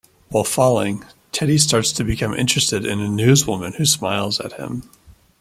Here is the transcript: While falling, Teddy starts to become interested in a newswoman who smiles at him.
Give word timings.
While 0.29 0.45
falling, 0.45 1.03
Teddy 1.31 1.59
starts 1.59 1.91
to 1.91 2.03
become 2.03 2.33
interested 2.33 2.87
in 2.87 2.99
a 3.01 3.07
newswoman 3.07 3.75
who 3.75 3.85
smiles 3.85 4.39
at 4.39 4.53
him. 4.53 4.89